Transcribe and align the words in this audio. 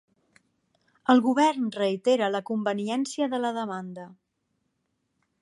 El 1.13 1.21
govern 1.25 1.67
reitera 1.75 2.31
la 2.37 2.41
conveniència 2.49 3.29
de 3.35 3.43
la 3.45 3.53
demanda 3.61 4.09